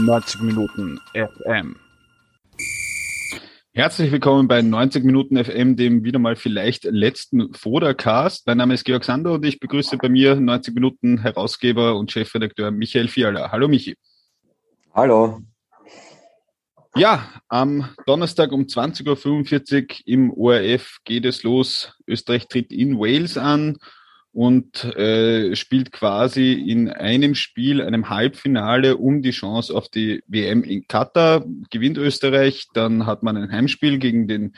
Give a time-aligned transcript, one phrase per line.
[0.00, 1.76] 90 Minuten FM.
[3.74, 8.46] Herzlich willkommen bei 90 Minuten FM, dem wieder mal vielleicht letzten Fodercast.
[8.46, 12.70] Mein Name ist Georg Sander und ich begrüße bei mir 90 Minuten Herausgeber und Chefredakteur
[12.70, 13.52] Michael Fiala.
[13.52, 13.94] Hallo Michi.
[14.94, 15.40] Hallo.
[16.96, 21.92] Ja, am Donnerstag um 20.45 Uhr im ORF geht es los.
[22.06, 23.76] Österreich tritt in Wales an
[24.32, 30.62] und äh, spielt quasi in einem Spiel, einem Halbfinale, um die Chance auf die WM
[30.62, 31.44] in Katar.
[31.70, 34.54] Gewinnt Österreich, dann hat man ein Heimspiel gegen den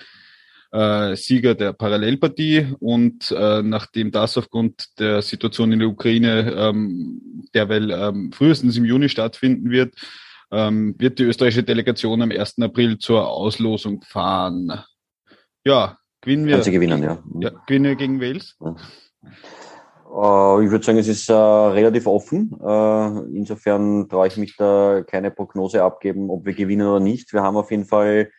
[0.72, 7.46] äh, Sieger der Parallelpartie und äh, nachdem das aufgrund der Situation in der Ukraine ähm,
[7.54, 9.94] derweil ähm, frühestens im Juni stattfinden wird,
[10.50, 12.58] ähm, wird die österreichische Delegation am 1.
[12.60, 14.80] April zur Auslosung fahren.
[15.64, 16.54] Ja, gewinnen wir.
[16.54, 17.22] Kann sie gewinnen, ja.
[17.40, 18.56] ja gewinnen wir gegen Wales?
[18.60, 18.76] Ja.
[20.12, 22.54] Äh, ich würde sagen, es ist äh, relativ offen.
[22.60, 27.32] Äh, insofern traue ich mich da keine Prognose abgeben, ob wir gewinnen oder nicht.
[27.32, 28.30] Wir haben auf jeden Fall,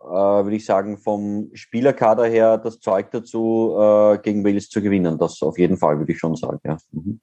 [0.00, 5.16] äh, würde ich sagen, vom Spielerkader her das Zeug dazu, äh, gegen Wales zu gewinnen.
[5.18, 6.60] Das auf jeden Fall, würde ich schon sagen.
[6.64, 6.76] Ja.
[6.92, 7.20] Mhm.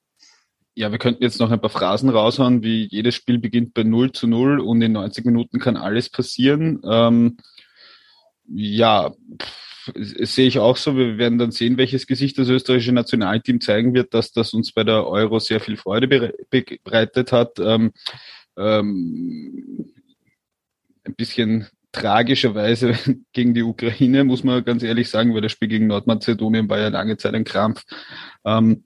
[0.76, 4.10] Ja, wir könnten jetzt noch ein paar Phrasen raushauen, wie jedes Spiel beginnt bei 0
[4.10, 6.82] zu 0 und in 90 Minuten kann alles passieren.
[6.84, 7.36] Ähm,
[8.48, 10.96] ja, pff sehe ich auch so.
[10.96, 14.84] Wir werden dann sehen, welches Gesicht das österreichische Nationalteam zeigen wird, dass das uns bei
[14.84, 16.08] der Euro sehr viel Freude
[16.48, 17.58] bereitet hat.
[17.58, 17.92] Ähm,
[18.56, 19.92] ähm,
[21.04, 22.94] ein bisschen tragischerweise
[23.32, 26.88] gegen die Ukraine, muss man ganz ehrlich sagen, weil das Spiel gegen Nordmazedonien war ja
[26.88, 27.84] lange Zeit ein Krampf.
[28.44, 28.84] Ähm,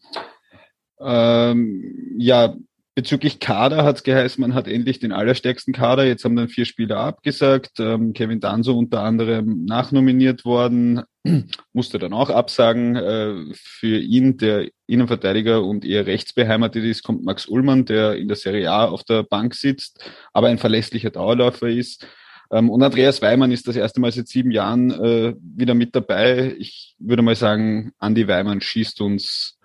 [1.00, 2.54] ähm, ja,
[2.98, 6.04] Bezüglich Kader hat es geheißen, man hat endlich den allerstärksten Kader.
[6.04, 7.78] Jetzt haben dann vier Spieler abgesagt.
[7.78, 11.02] Ähm, Kevin Danso unter anderem nachnominiert worden,
[11.72, 12.96] musste dann auch absagen.
[12.96, 18.36] Äh, für ihn, der Innenverteidiger und eher rechtsbeheimatet ist, kommt Max Ullmann, der in der
[18.36, 22.04] Serie A auf der Bank sitzt, aber ein verlässlicher Dauerläufer ist.
[22.50, 26.56] Ähm, und Andreas Weimann ist das erste Mal seit sieben Jahren äh, wieder mit dabei.
[26.58, 29.56] Ich würde mal sagen, Andy Weimann schießt uns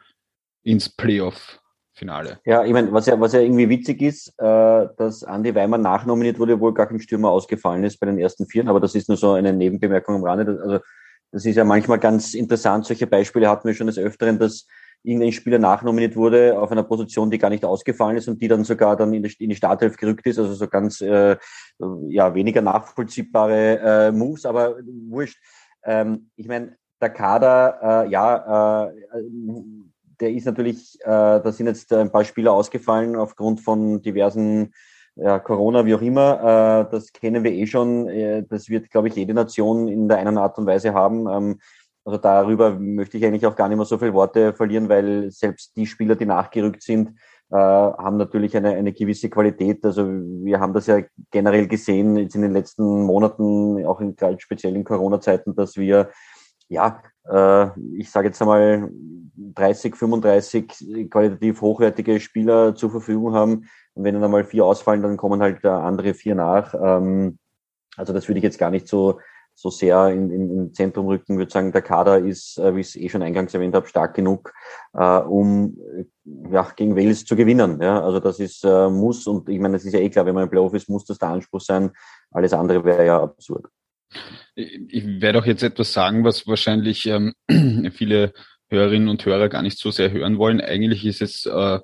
[0.61, 1.62] ins Playoff
[2.03, 2.39] Finale.
[2.45, 6.37] Ja, ich meine, was ja, was ja irgendwie witzig ist, äh, dass Andy Weimer nachnominiert
[6.37, 9.17] wurde, obwohl gar kein Stürmer ausgefallen ist bei den ersten Vieren, aber das ist nur
[9.17, 10.59] so eine Nebenbemerkung am Rande.
[10.61, 10.79] Also
[11.31, 12.85] das ist ja manchmal ganz interessant.
[12.85, 14.67] Solche Beispiele hatten wir schon des Öfteren, dass
[15.01, 18.65] irgendein Spieler nachnominiert wurde auf einer Position, die gar nicht ausgefallen ist und die dann
[18.65, 20.39] sogar dann in die, in die Startelf gerückt ist.
[20.39, 21.37] Also so ganz äh,
[22.09, 24.77] ja weniger nachvollziehbare äh, Moves, aber
[25.07, 25.37] wurscht.
[25.85, 28.93] Ähm, ich meine, der Kader, äh, ja, äh,
[30.19, 34.73] der ist natürlich, äh, da sind jetzt ein paar Spieler ausgefallen aufgrund von diversen
[35.15, 36.87] ja, Corona, wie auch immer.
[36.87, 38.07] Äh, das kennen wir eh schon.
[38.07, 41.27] Äh, das wird, glaube ich, jede Nation in der einen Art und Weise haben.
[41.27, 41.59] Ähm,
[42.05, 45.75] also darüber möchte ich eigentlich auch gar nicht mehr so viele Worte verlieren, weil selbst
[45.77, 47.17] die Spieler, die nachgerückt sind,
[47.51, 49.85] äh, haben natürlich eine, eine gewisse Qualität.
[49.85, 51.01] Also wir haben das ja
[51.31, 56.09] generell gesehen jetzt in den letzten Monaten, auch in, speziell in Corona-Zeiten, dass wir
[56.67, 58.89] ja, ich sage jetzt einmal
[59.35, 63.65] 30, 35 qualitativ hochwertige Spieler zur Verfügung haben.
[63.93, 66.73] Und wenn dann einmal vier ausfallen, dann kommen halt andere vier nach.
[66.73, 67.37] Ähm,
[67.95, 69.19] also das würde ich jetzt gar nicht so
[69.55, 71.33] so sehr in, in, in Zentrum rücken.
[71.33, 73.87] Ich würde sagen, der Kader ist, äh, wie ich es eh schon eingangs erwähnt habe,
[73.87, 74.51] stark genug,
[74.93, 75.77] äh, um
[76.49, 77.79] ja, gegen Wales zu gewinnen.
[77.81, 78.03] Ja?
[78.03, 80.45] Also das ist äh, muss und ich meine, es ist ja eh klar, wenn man
[80.45, 81.91] im Playoff ist, muss das der Anspruch sein.
[82.31, 83.67] Alles andere wäre ja absurd.
[84.55, 87.33] Ich werde auch jetzt etwas sagen, was wahrscheinlich ähm,
[87.91, 88.33] viele
[88.69, 90.61] Hörerinnen und Hörer gar nicht so sehr hören wollen.
[90.61, 91.79] Eigentlich ist es äh,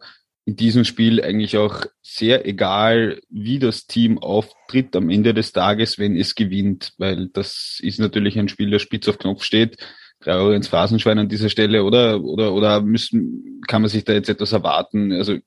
[0.46, 6.00] in diesem Spiel eigentlich auch sehr egal, wie das Team auftritt am Ende des Tages,
[6.00, 9.78] wenn es gewinnt, weil das ist natürlich ein Spiel, der spitz auf Knopf steht.
[10.22, 12.22] Drei Euro ins Phasenschwein an dieser Stelle, oder?
[12.22, 15.12] Oder, oder müssen, kann man sich da jetzt etwas erwarten?
[15.12, 15.44] Also, ich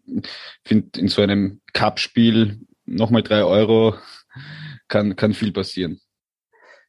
[0.64, 3.96] finde, in so einem Cup-Spiel nochmal drei Euro
[4.86, 6.00] kann, kann viel passieren.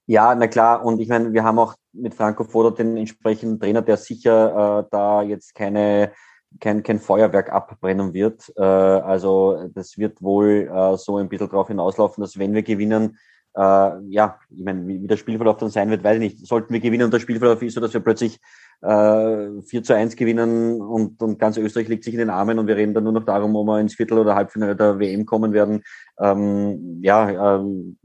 [0.06, 0.84] Ja, na klar.
[0.86, 4.90] Und ich meine, wir haben auch mit Franco Foda den entsprechenden Trainer, der sicher äh,
[4.91, 6.12] da jetzt keine
[6.59, 8.51] kein, kein Feuerwerk abbrennen wird.
[8.57, 13.18] Äh, also das wird wohl äh, so ein bisschen darauf hinauslaufen, dass wenn wir gewinnen,
[13.56, 16.48] äh, ja, ich meine, wie, wie der Spielverlauf dann sein wird, weiß ich nicht.
[16.48, 18.39] Sollten wir gewinnen und der Spielverlauf ist so, dass wir plötzlich
[18.83, 22.68] äh, 4 zu 1 gewinnen und, und ganz Österreich liegt sich in den Armen und
[22.68, 25.53] wir reden dann nur noch darum, ob wir ins Viertel- oder Halbfinale der WM kommen
[25.53, 25.83] werden.
[26.19, 27.97] Ähm, ja, ähm,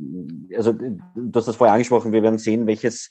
[0.56, 3.10] also du hast das vorher angesprochen, wir werden sehen, welches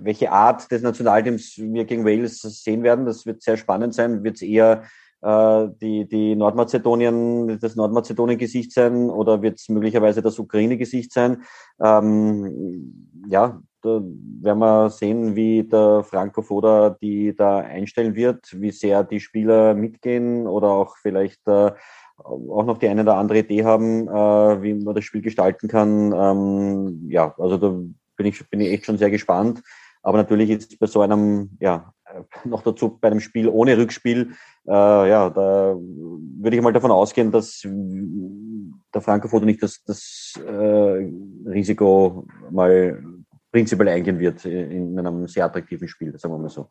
[0.00, 3.06] welche Art des Nationalteams wir gegen Wales sehen werden.
[3.06, 4.24] Das wird sehr spannend sein.
[4.24, 4.82] Wird es eher
[5.22, 11.42] äh, die, die Nordmazedonien, das Nordmazedonien-Gesicht sein oder wird es möglicherweise das Ukraine-Gesicht sein?
[11.82, 19.04] Ähm, ja, werden wir sehen, wie der Franco Foda die da einstellen wird, wie sehr
[19.04, 21.72] die Spieler mitgehen oder auch vielleicht äh,
[22.18, 26.12] auch noch die eine oder andere Idee haben, äh, wie man das Spiel gestalten kann.
[26.12, 27.68] Ähm, ja, also da
[28.16, 29.62] bin ich, bin ich echt schon sehr gespannt.
[30.02, 31.92] Aber natürlich ist bei so einem, ja,
[32.44, 34.32] noch dazu bei einem Spiel ohne Rückspiel,
[34.66, 37.62] äh, ja, da würde ich mal davon ausgehen, dass
[38.94, 41.10] der Franco nicht das, das äh,
[41.48, 43.02] Risiko mal
[43.56, 46.68] prinzipiell eingehen wird in einem sehr attraktiven Spiel, sagen wir mal so.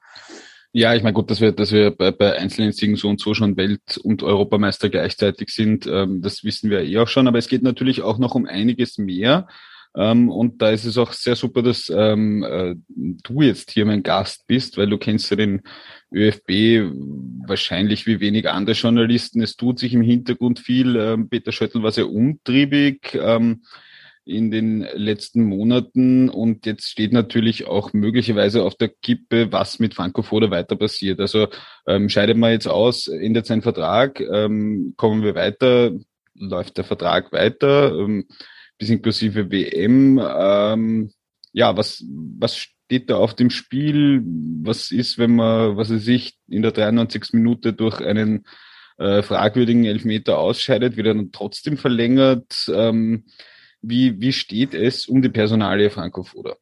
[0.71, 3.33] Ja, ich meine, gut, dass wir, dass wir bei, bei einzelnen Siegen so und so
[3.33, 7.27] schon Welt- und Europameister gleichzeitig sind, ähm, das wissen wir eh auch schon.
[7.27, 9.47] Aber es geht natürlich auch noch um einiges mehr.
[9.95, 14.03] Ähm, und da ist es auch sehr super, dass ähm, äh, du jetzt hier mein
[14.03, 15.61] Gast bist, weil du kennst ja den
[16.13, 16.91] ÖFB
[17.47, 19.41] wahrscheinlich wie wenig andere Journalisten.
[19.41, 20.97] Es tut sich im Hintergrund viel.
[20.97, 23.17] Ähm, Peter Schöttl war sehr umtriebig.
[23.19, 23.61] Ähm,
[24.25, 29.93] in den letzten Monaten und jetzt steht natürlich auch möglicherweise auf der Kippe, was mit
[29.93, 31.19] Franco Foda weiter passiert.
[31.19, 31.47] Also
[31.87, 35.91] ähm, scheidet man jetzt aus, endet sein Vertrag, ähm, kommen wir weiter,
[36.33, 38.25] läuft der Vertrag weiter, ähm,
[38.79, 40.19] bis inklusive WM.
[40.19, 41.11] Ähm,
[41.53, 44.23] ja, was, was steht da auf dem Spiel?
[44.63, 47.33] Was ist, wenn man, was er sich in der 93.
[47.33, 48.45] Minute durch einen
[48.97, 52.69] äh, fragwürdigen Elfmeter ausscheidet, wird er dann trotzdem verlängert?
[52.73, 53.25] Ähm,
[53.81, 56.55] wie, wie steht es um die Personalie Franco Foda?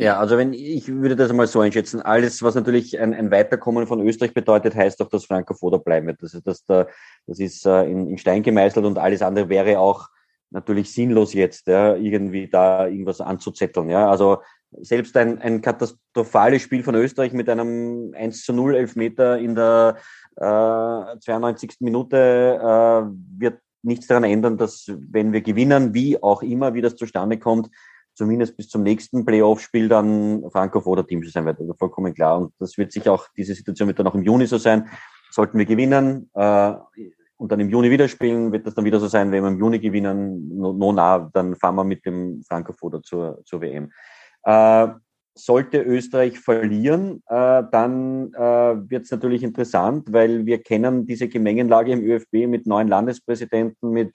[0.00, 3.88] Ja, also wenn ich würde das einmal so einschätzen, alles, was natürlich ein, ein Weiterkommen
[3.88, 6.22] von Österreich bedeutet, heißt auch, dass Franco Foda bleiben wird.
[6.22, 10.08] Das ist, das, das ist äh, in, in Stein gemeißelt und alles andere wäre auch
[10.50, 13.90] natürlich sinnlos jetzt, ja, irgendwie da irgendwas anzuzetteln.
[13.90, 14.08] Ja.
[14.08, 14.38] Also
[14.70, 19.96] selbst ein, ein katastrophales Spiel von Österreich mit einem 1 zu 0 Elfmeter in der
[20.36, 21.76] äh, 92.
[21.80, 26.96] Minute äh, wird nichts daran ändern, dass wenn wir gewinnen, wie auch immer, wie das
[26.96, 27.70] zustande kommt,
[28.14, 31.60] zumindest bis zum nächsten Playoff-Spiel dann Franco vor der Team sein wird.
[31.60, 32.38] Also vollkommen klar.
[32.38, 34.88] Und das wird sich auch, diese Situation wird dann auch im Juni so sein.
[35.30, 36.72] Sollten wir gewinnen äh,
[37.36, 39.58] und dann im Juni wieder spielen, wird das dann wieder so sein, wenn wir im
[39.58, 43.92] Juni gewinnen, no, no nah, dann fahren wir mit dem Franco zur, zur WM.
[44.42, 44.88] Äh,
[45.38, 51.92] sollte Österreich verlieren, äh, dann äh, wird es natürlich interessant, weil wir kennen diese Gemengenlage
[51.92, 54.14] im ÖFB mit neuen Landespräsidenten, mit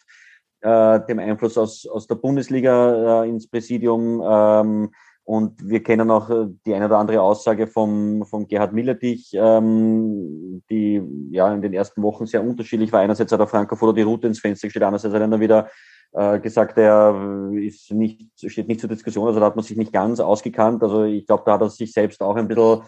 [0.62, 4.22] äh, dem Einfluss aus, aus der Bundesliga äh, ins Präsidium.
[4.26, 4.90] Ähm,
[5.26, 6.30] und wir kennen auch
[6.66, 12.04] die eine oder andere Aussage vom, vom Gerhard Milletich, ähm, die ja in den ersten
[12.04, 13.00] Wochen sehr unterschiedlich war.
[13.00, 15.70] Einerseits hat der Franco Foto die Route ins Fenster gestellt, andererseits hat er dann wieder
[16.14, 19.94] äh, gesagt, er ist nicht, steht nicht zur Diskussion, also da hat man sich nicht
[19.94, 20.84] ganz ausgekannt.
[20.84, 22.84] Also ich glaube, da hat er sich selbst auch ein bisschen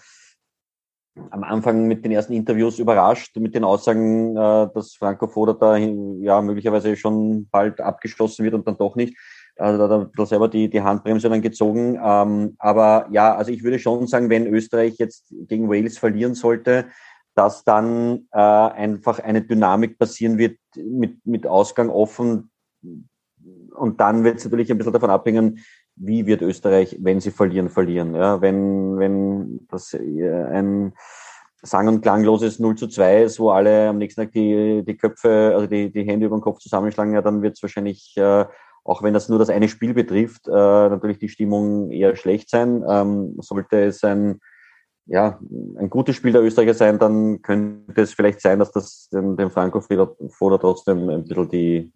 [1.31, 5.77] am Anfang mit den ersten Interviews überrascht, mit den Aussagen, äh, dass Franco Foda da
[5.77, 9.17] ja möglicherweise schon bald abgeschlossen wird und dann doch nicht.
[9.57, 11.97] Also da hat er selber die, die Handbremse dann gezogen.
[12.03, 16.87] Ähm, aber ja, also ich würde schon sagen, wenn Österreich jetzt gegen Wales verlieren sollte,
[17.35, 22.51] dass dann äh, einfach eine Dynamik passieren wird mit, mit Ausgang offen,
[23.75, 25.59] und dann wird es natürlich ein bisschen davon abhängen,
[25.95, 28.15] wie wird Österreich, wenn sie verlieren, verlieren.
[28.15, 30.93] Ja, wenn, wenn das äh, ein
[31.61, 35.53] sang- und klangloses 0 zu 2 ist, wo alle am nächsten Tag die, die Köpfe,
[35.55, 38.45] also die, die Hände über den Kopf zusammenschlagen, ja, dann wird es wahrscheinlich, äh,
[38.83, 42.83] auch wenn das nur das eine Spiel betrifft, äh, natürlich die Stimmung eher schlecht sein.
[42.87, 44.39] Ähm, sollte es ein,
[45.07, 45.39] ja,
[45.77, 49.51] ein gutes Spiel der Österreicher sein, dann könnte es vielleicht sein, dass das dem, dem
[49.51, 51.91] Franco Foda trotzdem ein bisschen die,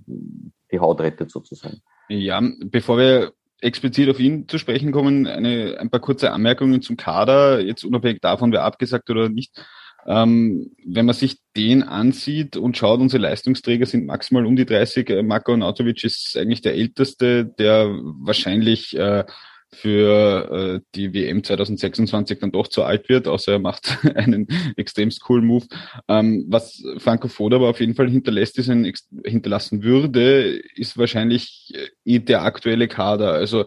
[0.71, 1.81] die Haut rettet sozusagen.
[2.07, 6.97] Ja, bevor wir explizit auf ihn zu sprechen kommen, eine, ein paar kurze Anmerkungen zum
[6.97, 9.63] Kader, jetzt unabhängig davon, wer abgesagt oder nicht.
[10.07, 15.23] Ähm, wenn man sich den ansieht und schaut, unsere Leistungsträger sind maximal um die 30.
[15.23, 19.25] Marko Nautovic ist eigentlich der älteste, der wahrscheinlich äh,
[19.71, 25.21] für äh, die WM 2026 dann doch zu alt wird, außer er macht einen extremst
[25.21, 25.67] coolen Move.
[26.07, 28.91] Ähm, was Franco Foda aber auf jeden Fall hinterlässt, ist ein,
[29.25, 31.73] hinterlassen würde, ist wahrscheinlich
[32.03, 33.33] äh, der aktuelle Kader.
[33.33, 33.65] Also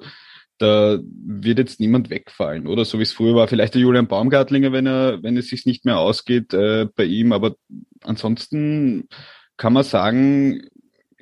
[0.59, 3.49] da wird jetzt niemand wegfallen, oder so wie es früher war.
[3.49, 7.33] Vielleicht der Julian Baumgartlinger, wenn er, wenn es sich nicht mehr ausgeht äh, bei ihm,
[7.33, 7.57] aber
[8.03, 9.09] ansonsten
[9.57, 10.63] kann man sagen,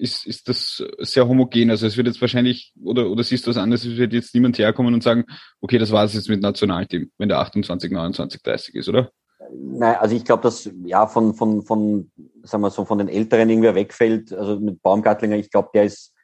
[0.00, 1.70] ist, ist das sehr homogen.
[1.70, 4.58] Also es wird jetzt wahrscheinlich, oder, oder siehst du was anderes, es wird jetzt niemand
[4.58, 5.24] herkommen und sagen,
[5.60, 9.10] okay, das war es jetzt mit Nationalteam, wenn der 28, 29, 30 ist, oder?
[9.52, 12.10] Nein, also ich glaube, dass ja von, von, von,
[12.42, 14.32] sagen wir so, von den Älteren irgendwer wegfällt.
[14.32, 16.14] Also mit Baumgartlinger, ich glaube, der ist,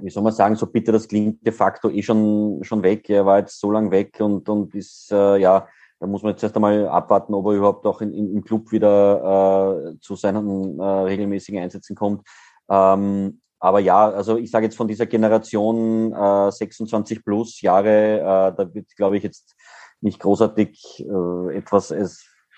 [0.00, 3.08] wie soll man sagen, so bitte das klingt de facto eh schon, schon weg.
[3.08, 5.68] Er war jetzt so lang weg und, und ist, äh, ja,
[6.00, 8.72] da muss man jetzt erst einmal abwarten, ob er überhaupt auch in, in, im Club
[8.72, 12.26] wieder äh, zu seinen äh, regelmäßigen Einsätzen kommt.
[12.72, 18.56] Ähm, aber ja, also ich sage jetzt von dieser Generation äh, 26 plus Jahre, äh,
[18.56, 19.54] da wird, glaube ich, jetzt
[20.00, 21.92] nicht großartig äh, etwas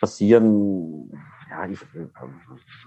[0.01, 1.11] passieren.
[1.51, 2.09] Ja, ich, äh,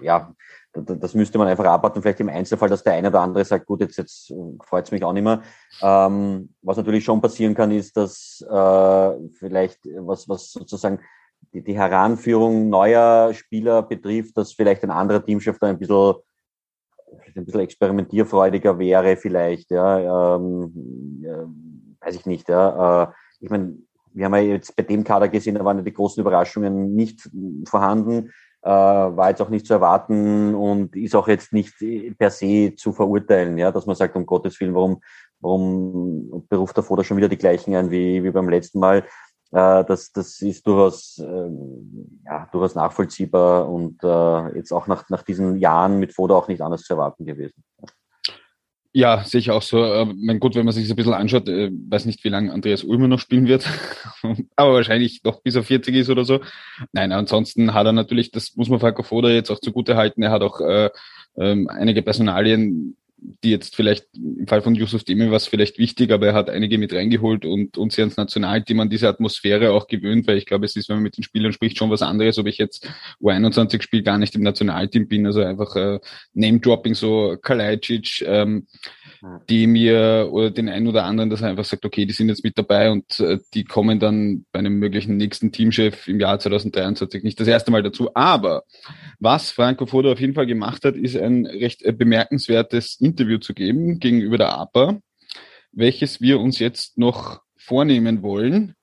[0.01, 0.33] ja,
[0.73, 3.81] das müsste man einfach abwarten, vielleicht im Einzelfall, dass der eine oder andere sagt, gut,
[3.81, 5.41] jetzt, jetzt freut es mich auch nicht mehr.
[5.81, 11.01] Ähm, was natürlich schon passieren kann, ist, dass äh, vielleicht was, was sozusagen
[11.53, 16.15] die, die Heranführung neuer Spieler betrifft, dass vielleicht ein anderer Teamchef da ein bisschen
[17.35, 21.47] ein bisschen experimentierfreudiger wäre vielleicht, ja, ähm, ja
[22.01, 23.03] weiß ich nicht, ja.
[23.03, 23.07] Äh,
[23.39, 23.77] ich meine,
[24.13, 27.29] wir haben ja jetzt bei dem Kader gesehen, da waren ja die großen Überraschungen nicht
[27.65, 28.31] vorhanden,
[28.63, 31.75] äh, war jetzt auch nicht zu erwarten und ist auch jetzt nicht
[32.17, 35.01] per se zu verurteilen, ja, dass man sagt, um Gottes Willen, warum,
[35.39, 39.03] warum beruft der Foda schon wieder die gleichen ein wie, wie beim letzten Mal?
[39.51, 41.49] Äh, das, das ist durchaus, äh,
[42.25, 46.61] ja, durchaus nachvollziehbar und äh, jetzt auch nach, nach diesen Jahren mit Foda auch nicht
[46.61, 47.63] anders zu erwarten gewesen.
[48.93, 49.83] Ja, sehe ich auch so.
[49.83, 52.51] Äh, mein Gott, wenn man sich das ein bisschen anschaut, äh, weiß nicht, wie lange
[52.51, 53.69] Andreas Ulmer noch spielen wird,
[54.55, 56.39] aber wahrscheinlich noch bis er 40 ist oder so.
[56.93, 60.31] Nein, ansonsten hat er natürlich, das muss man Falco Foda jetzt auch zugute halten, er
[60.31, 60.89] hat auch äh,
[61.37, 66.27] ähm, einige Personalien die jetzt vielleicht im Fall von Yusuf Demir was vielleicht wichtig, aber
[66.27, 70.27] er hat einige mit reingeholt und uns ja ins Nationalteam an diese Atmosphäre auch gewöhnt,
[70.27, 72.45] weil ich glaube, es ist, wenn man mit den Spielern spricht, schon was anderes, ob
[72.45, 72.87] ich jetzt
[73.21, 75.99] U21 spiele, gar nicht im Nationalteam bin, also einfach äh,
[76.33, 78.67] Name-Dropping, so Kalajdzic, ähm,
[79.49, 82.43] die mir oder den einen oder anderen, dass er einfach sagt, okay, die sind jetzt
[82.43, 87.23] mit dabei und äh, die kommen dann bei einem möglichen nächsten Teamchef im Jahr 2023
[87.23, 88.11] nicht das erste Mal dazu.
[88.13, 88.63] Aber
[89.19, 93.53] was Franco Foda auf jeden Fall gemacht hat, ist ein recht äh, bemerkenswertes Interview zu
[93.53, 94.99] geben gegenüber der APA,
[95.71, 98.75] welches wir uns jetzt noch vornehmen wollen.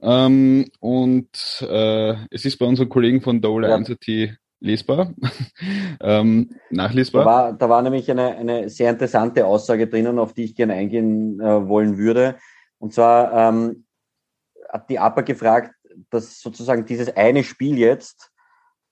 [0.00, 3.76] Ähm, und äh, es ist bei unseren Kollegen von Dole ja.
[3.76, 3.96] 1
[4.60, 5.12] lesbar,
[6.00, 7.24] ähm, nachlesbar.
[7.24, 10.74] Da war, da war nämlich eine, eine sehr interessante Aussage drinnen, auf die ich gerne
[10.74, 12.36] eingehen äh, wollen würde.
[12.78, 13.84] Und zwar ähm,
[14.68, 15.74] hat die APA gefragt,
[16.10, 18.30] dass sozusagen dieses eine Spiel jetzt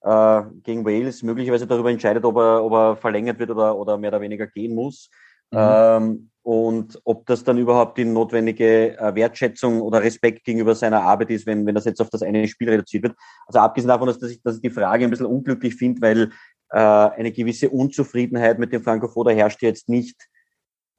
[0.03, 4.11] äh, gegen Wales möglicherweise darüber entscheidet, ob er, ob er verlängert wird oder, oder mehr
[4.11, 5.11] oder weniger gehen muss.
[5.51, 5.59] Mhm.
[5.59, 11.31] Ähm, und ob das dann überhaupt die notwendige äh, Wertschätzung oder Respekt gegenüber seiner Arbeit
[11.31, 13.17] ist, wenn, wenn das jetzt auf das eine Spiel reduziert wird.
[13.47, 16.31] Also abgesehen davon, dass ich, dass ich die Frage ein bisschen unglücklich finde, weil
[16.71, 20.17] äh, eine gewisse Unzufriedenheit mit dem Franco Foda herrscht jetzt nicht,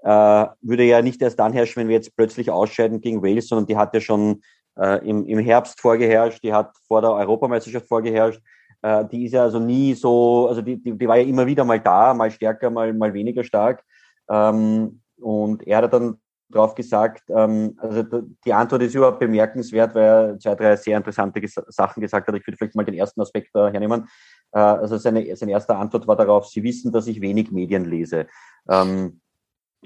[0.04, 3.68] äh, würde ja nicht erst dann herrschen, wenn wir jetzt plötzlich ausscheiden gegen Wales, sondern
[3.68, 4.44] die hat ja schon
[4.78, 8.42] äh, im, im Herbst vorgeherrscht, die hat vor der Europameisterschaft vorgeherrscht.
[8.84, 11.64] Äh, die ist ja also nie so, also die, die, die war ja immer wieder
[11.64, 13.84] mal da, mal stärker, mal, mal weniger stark.
[14.30, 16.18] Ähm, und er hat dann
[16.50, 18.04] darauf gesagt, ähm, also
[18.46, 22.36] die Antwort ist überhaupt bemerkenswert, weil er zwei, drei sehr interessante Sachen gesagt hat.
[22.36, 24.08] Ich würde vielleicht mal den ersten Aspekt da hernehmen.
[24.52, 28.28] Äh, also seine, seine erste Antwort war darauf, Sie wissen, dass ich wenig Medien lese.
[28.70, 29.22] Ähm,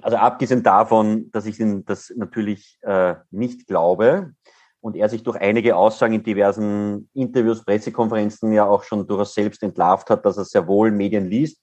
[0.02, 4.34] also abgesehen davon, dass ich Ihnen das natürlich äh, nicht glaube
[4.82, 9.64] und er sich durch einige Aussagen in diversen Interviews, Pressekonferenzen ja auch schon durchaus selbst
[9.64, 11.62] entlarvt hat, dass er sehr wohl Medien liest,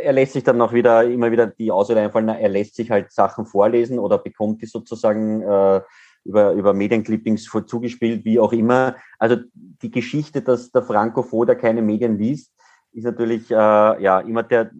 [0.00, 3.12] er lässt sich dann auch wieder immer wieder die Ausrede einfallen, er lässt sich halt
[3.12, 5.80] Sachen vorlesen oder bekommt die sozusagen äh,
[6.24, 8.96] über, über Medienclippings zugespielt, wie auch immer.
[9.18, 12.52] Also die Geschichte, dass der Franco Foda keine Medien liest,
[12.92, 14.70] ist natürlich äh, ja immer der,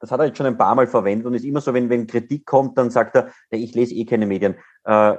[0.00, 2.06] das hat er jetzt schon ein paar Mal verwendet und ist immer so, wenn, wenn
[2.06, 4.56] Kritik kommt, dann sagt er, ja, ich lese eh keine Medien.
[4.84, 5.16] Äh,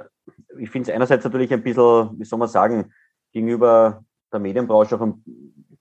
[0.58, 2.92] ich finde es einerseits natürlich ein bisschen, wie soll man sagen,
[3.32, 5.22] gegenüber der Medienbranche auch ein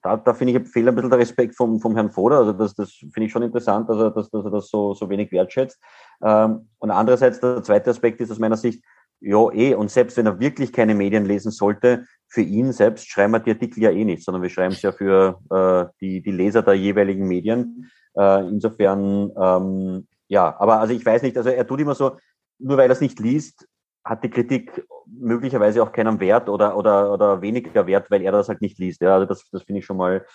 [0.02, 2.40] da, da finde ich, fehlt ein bisschen der Respekt vom, vom Herrn Foder.
[2.40, 5.10] Also das, das finde ich schon interessant, dass er, dass, dass er das so, so
[5.10, 5.80] wenig wertschätzt.
[6.24, 8.84] Ähm, und andererseits, der zweite Aspekt ist aus meiner Sicht,
[9.20, 13.34] ja, eh, und selbst wenn er wirklich keine Medien lesen sollte, für ihn selbst schreiben
[13.34, 16.32] wir die Artikel ja eh nicht, sondern wir schreiben es ja für äh, die, die
[16.32, 17.92] Leser der jeweiligen Medien.
[18.16, 22.18] Äh, insofern, ähm, ja, aber also ich weiß nicht, also er tut immer so,
[22.58, 23.68] nur weil er es nicht liest,
[24.04, 28.50] hat die Kritik möglicherweise auch keinen Wert oder, oder, oder weniger Wert, weil er das
[28.50, 29.02] halt nicht liest.
[29.02, 30.26] Ja, also das, das finde ich schon mal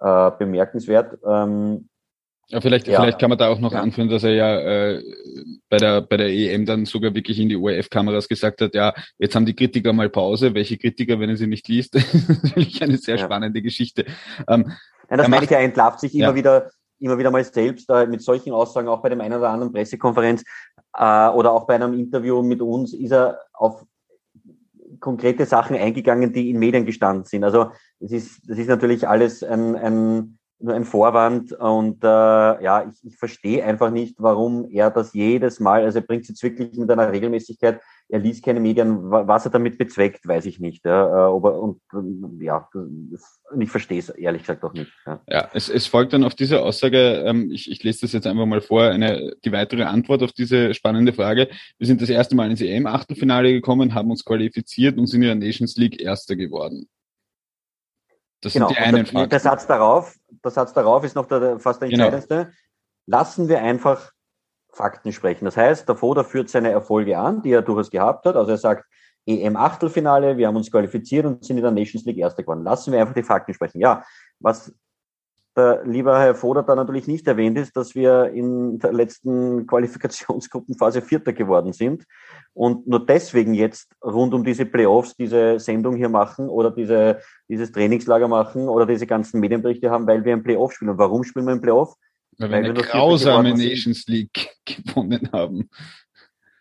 [0.00, 1.18] äh, bemerkenswert.
[1.26, 1.88] Ähm,
[2.48, 3.00] ja, vielleicht, ja.
[3.00, 3.80] vielleicht kann man da auch noch ja.
[3.80, 5.02] anführen, dass er ja äh,
[5.70, 9.34] bei, der, bei der EM dann sogar wirklich in die ORF-Kameras gesagt hat, ja, jetzt
[9.34, 10.54] haben die Kritiker mal Pause.
[10.54, 11.94] Welche Kritiker, wenn er sie nicht liest?
[11.94, 13.24] das ist natürlich eine sehr ja.
[13.24, 14.04] spannende Geschichte.
[14.46, 14.72] Ähm,
[15.08, 18.22] Nein, das meine ich, er entlarvt sich immer wieder immer wieder mal selbst äh, mit
[18.22, 20.44] solchen Aussagen, auch bei dem einen oder anderen Pressekonferenz
[20.96, 23.84] äh, oder auch bei einem Interview mit uns, ist er auf
[25.00, 27.44] konkrete Sachen eingegangen, die in Medien gestanden sind.
[27.44, 27.70] Also
[28.00, 33.04] das ist, das ist natürlich alles ein, ein, nur ein Vorwand und äh, ja, ich,
[33.04, 36.78] ich verstehe einfach nicht, warum er das jedes Mal, also er bringt es jetzt wirklich
[36.78, 39.10] mit einer Regelmäßigkeit, er liest keine Medien.
[39.10, 40.84] Was er damit bezweckt, weiß ich nicht.
[40.84, 41.80] Ja, äh, ob er, und
[42.40, 42.68] ja,
[43.58, 44.92] ich verstehe es ehrlich gesagt auch nicht.
[45.06, 48.26] Ja, ja es, es folgt dann auf diese Aussage, ähm, ich, ich lese das jetzt
[48.26, 51.48] einfach mal vor, eine, die weitere Antwort auf diese spannende Frage.
[51.78, 55.48] Wir sind das erste Mal ins EM-Achtelfinale gekommen, haben uns qualifiziert und sind in der
[55.48, 56.88] Nations League Erster geworden.
[58.42, 58.68] Das genau.
[58.68, 61.88] sind die einen der, der Satz darauf, der Satz darauf ist noch der, fast der
[61.88, 62.04] genau.
[62.04, 62.34] entscheidendste.
[62.36, 62.56] Genau.
[63.06, 64.12] Lassen wir einfach
[64.74, 65.44] Fakten sprechen.
[65.44, 68.36] Das heißt, der Foda führt seine Erfolge an, die er durchaus gehabt hat.
[68.36, 68.84] Also er sagt,
[69.26, 72.62] EM-Achtelfinale, wir haben uns qualifiziert und sind in der Nations League Erster geworden.
[72.62, 73.80] Lassen wir einfach die Fakten sprechen.
[73.80, 74.04] Ja,
[74.38, 74.74] was
[75.56, 81.00] der lieber Herr Foder da natürlich nicht erwähnt ist, dass wir in der letzten Qualifikationsgruppenphase
[81.00, 82.04] Vierter geworden sind
[82.54, 87.70] und nur deswegen jetzt rund um diese Playoffs diese Sendung hier machen oder diese, dieses
[87.70, 90.90] Trainingslager machen oder diese ganzen Medienberichte haben, weil wir ein Playoff spielen.
[90.90, 91.94] Und warum spielen wir ein Playoff?
[92.38, 95.68] Weil, weil wir eine grausame Nations League gewonnen haben.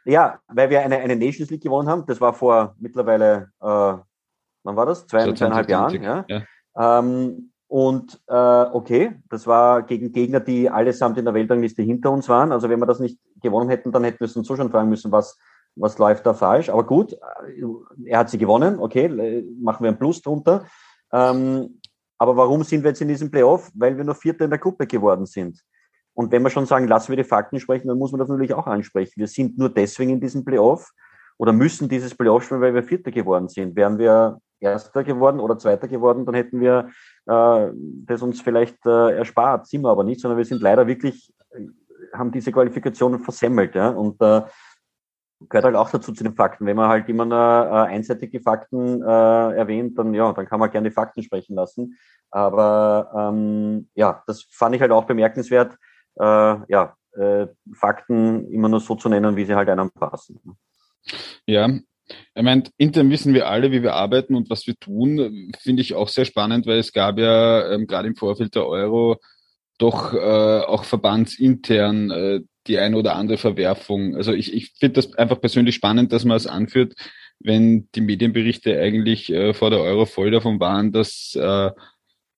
[0.05, 2.05] Ja, weil wir eine, eine Nations League gewonnen haben.
[2.05, 5.07] Das war vor mittlerweile, äh, wann war das?
[5.07, 6.03] Zwei, so zweieinhalb Jahren.
[6.03, 6.25] Ja.
[6.27, 6.99] ja.
[6.99, 12.29] Ähm, und äh, okay, das war gegen Gegner, die allesamt in der Weltrangliste hinter uns
[12.29, 12.51] waren.
[12.51, 15.11] Also wenn wir das nicht gewonnen hätten, dann hätten wir uns so schon fragen müssen,
[15.11, 15.39] was,
[15.75, 16.69] was läuft da falsch.
[16.69, 17.17] Aber gut,
[18.05, 20.65] er hat sie gewonnen, okay, machen wir ein Plus drunter.
[21.11, 21.79] Ähm,
[22.17, 23.71] aber warum sind wir jetzt in diesem Playoff?
[23.75, 25.61] Weil wir nur Vierter in der Gruppe geworden sind.
[26.13, 28.53] Und wenn wir schon sagen, lassen wir die Fakten sprechen, dann muss man das natürlich
[28.53, 29.13] auch ansprechen.
[29.15, 30.91] Wir sind nur deswegen in diesem Playoff
[31.37, 33.75] oder müssen dieses Playoff spielen, weil wir Vierter geworden sind.
[33.75, 36.89] Wären wir Erster geworden oder Zweiter geworden, dann hätten wir
[37.25, 37.69] äh,
[38.05, 39.67] das uns vielleicht äh, erspart.
[39.67, 41.67] Sind wir aber nicht, sondern wir sind leider wirklich, äh,
[42.13, 43.75] haben diese Qualifikationen versemmelt.
[43.75, 43.89] Ja?
[43.89, 44.41] Und äh,
[45.49, 46.65] gehört halt auch dazu zu den Fakten.
[46.65, 50.71] Wenn man halt immer nur äh, einseitige Fakten äh, erwähnt, dann ja, dann kann man
[50.71, 51.97] gerne die Fakten sprechen lassen.
[52.31, 55.77] Aber ähm, ja, das fand ich halt auch bemerkenswert,
[56.19, 60.39] äh, ja, äh, Fakten immer nur so zu nennen, wie sie halt einem passen.
[61.45, 65.51] Ja, ich meine, intern wissen wir alle, wie wir arbeiten und was wir tun.
[65.59, 69.17] Finde ich auch sehr spannend, weil es gab ja ähm, gerade im Vorfeld der Euro
[69.77, 74.15] doch äh, auch verbandsintern äh, die eine oder andere Verwerfung.
[74.15, 76.93] Also ich, ich finde das einfach persönlich spannend, dass man es anführt,
[77.39, 81.71] wenn die Medienberichte eigentlich äh, vor der Euro voll davon waren, dass äh,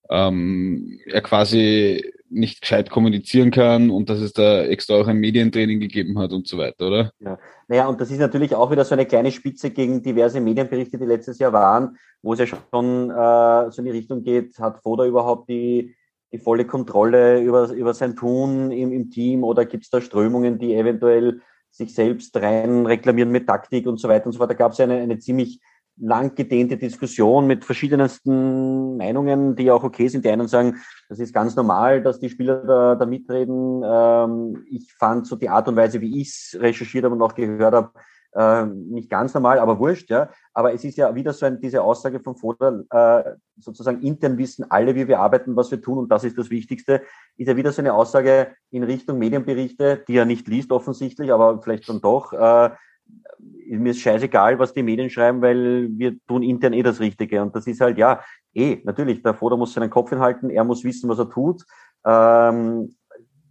[0.09, 5.79] ähm, er quasi nicht gescheit kommunizieren kann und dass es da extra auch ein Medientraining
[5.79, 7.11] gegeben hat und so weiter, oder?
[7.19, 7.37] Ja.
[7.67, 11.05] Naja, und das ist natürlich auch wieder so eine kleine Spitze gegen diverse Medienberichte, die
[11.05, 15.05] letztes Jahr waren, wo es ja schon äh, so in die Richtung geht, hat Foda
[15.05, 15.95] überhaupt die,
[16.35, 20.59] die volle Kontrolle über, über sein Tun im, im Team oder gibt es da Strömungen,
[20.59, 24.49] die eventuell sich selbst rein reklamieren mit Taktik und so weiter und so fort.
[24.49, 25.61] Da gab es eine, eine ziemlich
[25.97, 30.25] lang gedehnte Diskussion mit verschiedensten Meinungen, die auch okay sind.
[30.25, 30.75] Die einen sagen,
[31.07, 33.81] das ist ganz normal, dass die Spieler da, da mitreden.
[33.85, 37.33] Ähm, ich fand so die Art und Weise, wie ich es recherchiert habe und auch
[37.33, 37.91] gehört habe,
[38.35, 40.29] äh, nicht ganz normal, aber wurscht, ja.
[40.53, 44.69] Aber es ist ja wieder so ein, diese Aussage von Foda, äh, sozusagen intern wissen
[44.69, 47.01] alle, wie wir arbeiten, was wir tun und das ist das Wichtigste,
[47.37, 51.61] ist ja wieder so eine Aussage in Richtung Medienberichte, die er nicht liest offensichtlich, aber
[51.61, 52.33] vielleicht dann doch.
[52.33, 52.71] Äh,
[53.67, 57.41] mir ist scheißegal, was die Medien schreiben, weil wir tun intern eh das Richtige.
[57.41, 58.21] Und das ist halt, ja,
[58.53, 61.63] eh, natürlich, der Foda muss seinen Kopf hinhalten, er muss wissen, was er tut.
[62.05, 62.95] Ähm,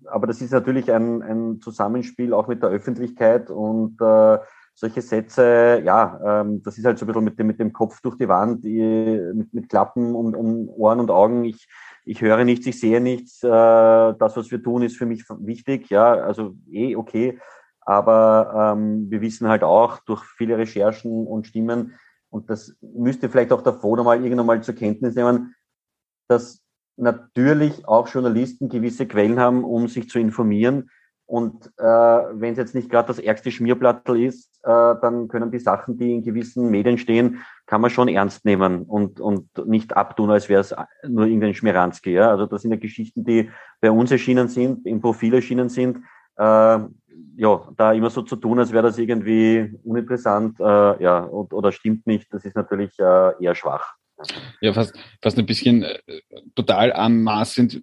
[0.07, 4.39] aber das ist natürlich ein, ein Zusammenspiel auch mit der Öffentlichkeit und äh,
[4.75, 8.01] solche Sätze, ja, ähm, das ist halt so ein bisschen mit dem, mit dem Kopf
[8.01, 11.45] durch die Wand, mit, mit Klappen um, um Ohren und Augen.
[11.45, 11.69] Ich,
[12.05, 13.43] ich höre nichts, ich sehe nichts.
[13.43, 15.91] Äh, das, was wir tun, ist für mich wichtig.
[15.91, 17.39] Ja, also eh okay.
[17.81, 21.95] Aber ähm, wir wissen halt auch durch viele Recherchen und Stimmen,
[22.35, 25.55] und das müsste vielleicht auch davor nochmal irgendwann mal zur Kenntnis nehmen,
[26.27, 26.65] dass
[26.97, 30.91] natürlich auch Journalisten gewisse Quellen haben, um sich zu informieren.
[31.27, 35.59] Und äh, wenn es jetzt nicht gerade das ärgste Schmierblattel ist, äh, dann können die
[35.59, 40.31] Sachen, die in gewissen Medien stehen, kann man schon ernst nehmen und, und nicht abtun,
[40.31, 40.75] als wäre es
[41.09, 42.13] nur irgendein Schmieranski.
[42.13, 42.31] Ja?
[42.31, 45.99] Also das sind ja Geschichten, die bei uns erschienen sind, im Profil erschienen sind.
[46.37, 46.79] Äh,
[47.37, 51.73] ja, da immer so zu tun, als wäre das irgendwie uninteressant, äh, ja, und, oder
[51.73, 53.95] stimmt nicht, das ist natürlich äh, eher schwach.
[54.61, 55.99] Ja, fast, fast ein bisschen äh,
[56.55, 57.83] total anmaßend.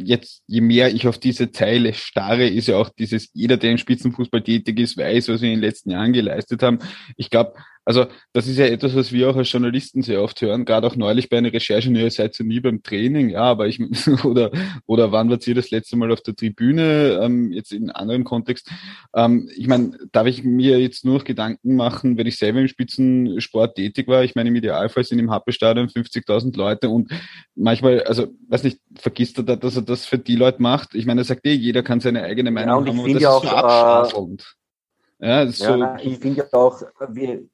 [0.00, 3.78] Jetzt, je mehr ich auf diese Zeile starre, ist ja auch dieses, jeder, der im
[3.78, 6.78] Spitzenfußball tätig ist, weiß, was wir in den letzten Jahren geleistet haben.
[7.16, 7.54] Ich glaube,
[7.88, 10.94] also das ist ja etwas, was wir auch als Journalisten sehr oft hören, gerade auch
[10.94, 13.80] neulich bei einer Recherche, ihr seid so nie beim Training, ja, aber ich
[14.24, 14.50] oder
[14.84, 18.24] oder wann wart ihr das letzte Mal auf der Tribüne, ähm, jetzt in einem anderen
[18.24, 18.70] Kontext.
[19.14, 22.68] Ähm, ich meine, darf ich mir jetzt nur noch Gedanken machen, wenn ich selber im
[22.68, 24.22] Spitzensport tätig war?
[24.22, 27.10] Ich meine, im Idealfall sind im Happestadion 50.000 Leute und
[27.54, 30.94] manchmal, also weiß nicht, vergisst er da, dass er das für die Leute macht?
[30.94, 33.22] Ich meine, er sagt eh, jeder kann seine eigene Meinung ja, und haben, und das
[33.22, 34.54] ja ist auch, so abschaffelnd.
[35.20, 37.48] Ja, so ja ich finde ja auch, wir,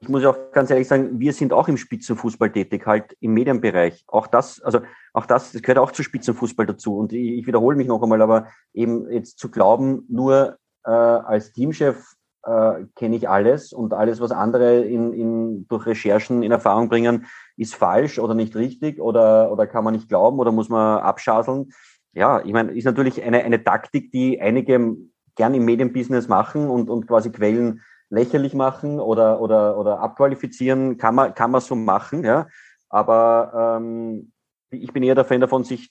[0.00, 4.04] ich muss auch ganz ehrlich sagen, wir sind auch im Spitzenfußball tätig, halt im Medienbereich.
[4.06, 4.80] Auch das, also
[5.12, 6.96] auch das, das gehört auch zu Spitzenfußball dazu.
[6.96, 12.14] Und ich, wiederhole mich noch einmal, aber eben jetzt zu glauben, nur äh, als Teamchef
[12.44, 17.26] äh, kenne ich alles und alles, was andere in, in, durch Recherchen in Erfahrung bringen,
[17.56, 21.72] ist falsch oder nicht richtig oder, oder kann man nicht glauben oder muss man abschaseln.
[22.12, 24.96] Ja, ich meine, ist natürlich eine, eine Taktik, die einige
[25.34, 31.14] gern im Medienbusiness machen und, und quasi Quellen lächerlich machen oder, oder, oder abqualifizieren, kann
[31.14, 32.46] man, kann man so machen, ja.
[32.88, 34.32] Aber ähm,
[34.70, 35.90] ich bin eher der Fan davon, sich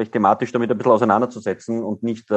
[0.00, 2.34] vielleicht thematisch damit ein bisschen auseinanderzusetzen und nicht äh,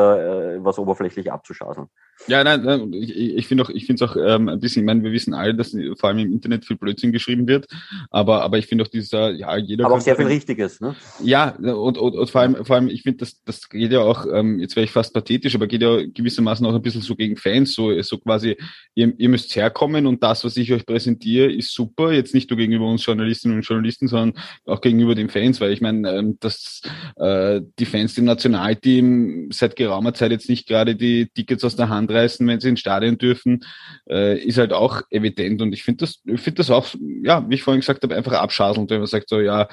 [0.63, 1.87] was oberflächlich abzuschaseln.
[2.27, 4.85] Ja, nein, nein ich, ich finde auch, ich finde es auch ähm, ein bisschen, ich
[4.85, 7.67] meine, wir wissen alle, dass vor allem im Internet viel Blödsinn geschrieben wird,
[8.11, 9.85] aber, aber ich finde auch dieser, ja, jeder.
[9.85, 10.95] Aber auch sehr viel Richtiges, ne?
[11.21, 14.25] Ja, und, und, und vor allem, vor allem, ich finde, das, das geht ja auch,
[14.31, 17.37] ähm, jetzt wäre ich fast pathetisch, aber geht ja gewissermaßen auch ein bisschen so gegen
[17.37, 18.57] Fans, so, so quasi,
[18.93, 22.57] ihr, ihr müsst herkommen und das, was ich euch präsentiere, ist super, jetzt nicht nur
[22.57, 26.81] gegenüber uns Journalistinnen und Journalisten, sondern auch gegenüber den Fans, weil ich meine, ähm, dass
[27.15, 31.89] äh, die Fans dem Nationalteam seit geraumer Zeit jetzt nicht gerade die Tickets aus der
[31.89, 33.65] Hand reißen, wenn sie ins Stadion dürfen,
[34.09, 35.61] äh, ist halt auch evident.
[35.61, 36.87] Und ich finde das, ich finde das auch,
[37.23, 39.67] ja, wie ich vorhin gesagt habe, einfach abschaselnd, wenn man sagt so, ja,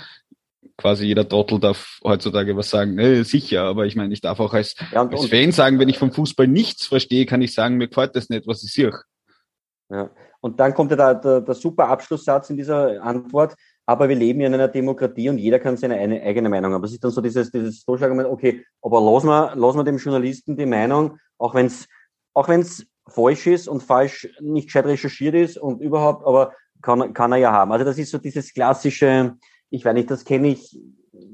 [0.76, 2.94] quasi jeder Trottel darf heutzutage was sagen.
[2.94, 5.88] Ne, sicher, aber ich meine, ich darf auch als, ja, und, als Fan sagen, wenn
[5.88, 8.92] ich vom Fußball nichts verstehe, kann ich sagen, mir gefällt das nicht, was ich sehe.
[9.90, 10.10] Ja.
[10.40, 13.54] Und dann kommt ja der, der, der super Abschlusssatz in dieser Antwort
[13.90, 16.82] aber wir leben ja in einer Demokratie und jeder kann seine eine, eigene Meinung haben.
[16.82, 20.56] Das ist dann so dieses, dieses Durchschlagen, okay, aber lassen wir, lassen wir dem Journalisten
[20.56, 21.88] die Meinung, auch wenn es
[22.32, 27.32] auch wenn's falsch ist und falsch nicht gescheit recherchiert ist und überhaupt, aber kann, kann
[27.32, 27.72] er ja haben.
[27.72, 29.34] Also das ist so dieses klassische,
[29.70, 30.78] ich weiß nicht, das kenne ich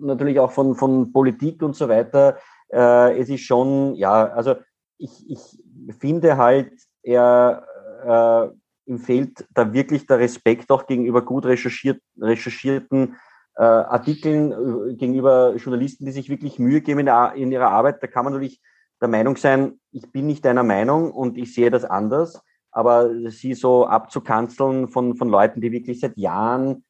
[0.00, 2.38] natürlich auch von, von Politik und so weiter.
[2.72, 4.54] Äh, es ist schon, ja, also
[4.96, 5.40] ich, ich
[6.00, 7.66] finde halt, er
[8.02, 13.16] äh, ihm fehlt da wirklich der Respekt auch gegenüber gut recherchiert, recherchierten
[13.56, 18.02] äh, Artikeln, äh, gegenüber Journalisten, die sich wirklich Mühe geben in, der, in ihrer Arbeit.
[18.02, 18.60] Da kann man natürlich
[19.00, 22.40] der Meinung sein, ich bin nicht deiner Meinung und ich sehe das anders.
[22.70, 26.84] Aber sie so abzukanzeln von, von Leuten, die wirklich seit Jahren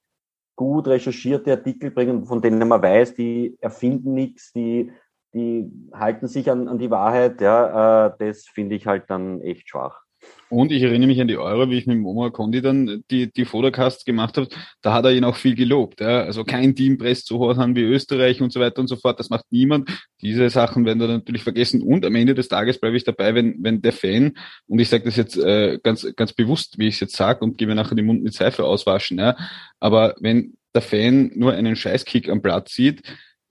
[0.57, 4.91] gut recherchierte Artikel bringen, von denen man weiß, die erfinden nichts, die,
[5.35, 9.69] die halten sich an, an die Wahrheit, ja, äh, das finde ich halt dann echt
[9.69, 10.06] schwach.
[10.49, 13.45] Und ich erinnere mich an die Euro, wie ich mit Momo Kondi dann die, die
[13.45, 14.49] Fotocast gemacht habe,
[14.81, 16.01] da hat er ihn auch viel gelobt.
[16.01, 16.23] Ja.
[16.23, 19.19] Also kein Team presst so hart an wie Österreich und so weiter und so fort.
[19.19, 19.91] Das macht niemand.
[20.23, 21.83] Diese Sachen werden da natürlich vergessen.
[21.83, 24.35] Und am Ende des Tages bleibe ich dabei, wenn, wenn der Fan,
[24.69, 27.59] und ich sage das jetzt äh, ganz, ganz bewusst, wie ich es jetzt sage, und
[27.59, 29.37] gebe nachher den Mund mit Seife auswaschen, ja.
[29.81, 33.03] aber wenn der Fan nur einen Scheißkick am Platz sieht,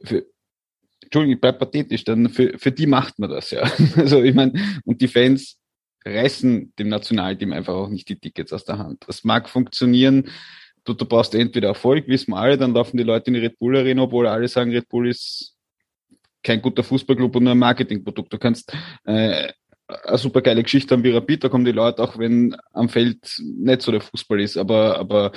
[0.02, 0.26] für,
[1.02, 3.70] Entschuldigung, ich bleib pathetisch, dann für, für die macht man das ja.
[3.96, 4.54] Also ich meine,
[4.86, 5.60] und die Fans
[6.06, 9.04] reißen dem Nationalteam einfach auch nicht die Tickets aus der Hand.
[9.08, 10.30] Das mag funktionieren.
[10.84, 13.58] Du, du brauchst entweder Erfolg, wissen wir alle, dann laufen die Leute in die Red
[13.58, 15.56] Bull Arena, obwohl alle sagen, Red Bull ist
[16.44, 18.32] kein guter Fußballclub und nur ein Marketingprodukt.
[18.32, 18.72] Du kannst
[19.06, 19.52] äh,
[19.88, 23.42] eine super geile Geschichte haben wie Rapid, da kommen die Leute auch, wenn am Feld
[23.44, 25.32] nicht so der Fußball ist, aber, aber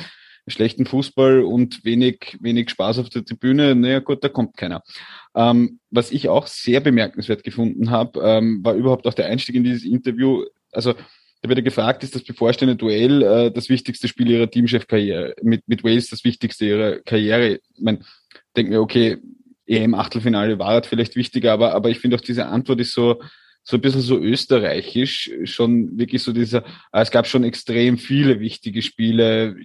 [0.47, 4.83] schlechten Fußball und wenig, wenig Spaß auf der Tribüne, naja gut, da kommt keiner.
[5.35, 9.65] Ähm, was ich auch sehr bemerkenswert gefunden habe, ähm, war überhaupt auch der Einstieg in
[9.65, 10.95] dieses Interview, also
[11.41, 15.69] da wird er gefragt, ist das bevorstehende Duell äh, das wichtigste Spiel ihrer Teamchefkarriere, mit,
[15.69, 17.55] mit Wales das wichtigste ihrer Karriere.
[17.55, 18.05] Ich mein,
[18.57, 19.19] denke mir, okay,
[19.67, 23.21] EM-Achtelfinale war halt vielleicht wichtiger, aber, aber ich finde auch diese Antwort ist so,
[23.63, 28.41] so ein bisschen so österreichisch, schon wirklich so dieser, äh, es gab schon extrem viele
[28.41, 29.57] wichtige Spiele.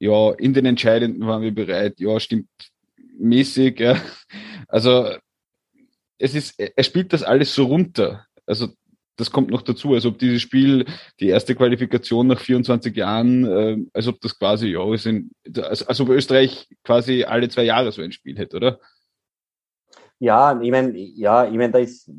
[0.00, 2.00] Ja, in den Entscheidenden waren wir bereit.
[2.00, 2.48] Ja, stimmt
[3.18, 3.78] mäßig.
[3.80, 4.00] Ja.
[4.68, 5.10] Also
[6.18, 8.26] es ist, er spielt das alles so runter.
[8.46, 8.68] Also
[9.18, 10.86] das kommt noch dazu, als ob dieses Spiel,
[11.20, 16.00] die erste Qualifikation nach 24 Jahren, äh, als ob das quasi, ja, sind, als, als
[16.00, 18.78] ob Österreich quasi alle zwei Jahre so ein Spiel hätte, oder?
[20.20, 22.10] Ja, ich meine, ja, ich meine, da ist,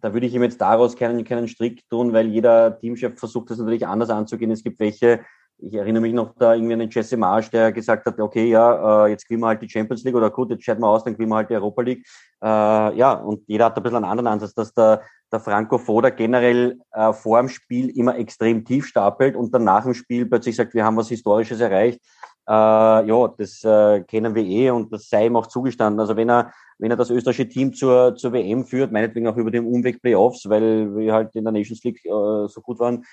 [0.00, 3.58] da würde ich ihm jetzt daraus keinen, keinen Strick tun, weil jeder Teamchef versucht das
[3.58, 4.50] natürlich anders anzugehen.
[4.50, 5.20] Es gibt welche,
[5.58, 9.06] ich erinnere mich noch da irgendwie an den Jesse Marsch, der gesagt hat, okay, ja,
[9.06, 11.14] äh, jetzt gewinnen wir halt die Champions League oder gut, jetzt scheiden wir aus, dann
[11.14, 12.04] gewinnen wir halt die Europa League.
[12.42, 15.02] Äh, ja, und jeder hat ein bisschen einen anderen Ansatz, dass der,
[15.32, 19.84] der Franco Foda generell äh, vor dem Spiel immer extrem tief stapelt und dann nach
[19.84, 22.00] dem Spiel plötzlich sagt, wir haben was Historisches erreicht.
[22.48, 26.00] Äh, ja, das äh, kennen wir eh und das sei ihm auch zugestanden.
[26.00, 29.50] Also wenn er, wenn er das österreichische Team zur, zur WM führt, meinetwegen auch über
[29.50, 33.04] den Umweg Playoffs, weil wir halt in der Nations League äh, so gut waren,